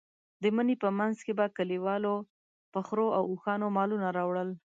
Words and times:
د 0.41 0.43
مني 0.55 0.75
په 0.83 0.89
منځ 0.99 1.17
کې 1.25 1.33
به 1.39 1.45
کلیوالو 1.57 2.15
په 2.73 2.79
خرو 2.87 3.07
او 3.17 3.23
اوښانو 3.31 3.67
مالونه 3.77 4.07
راوړل. 4.17 4.49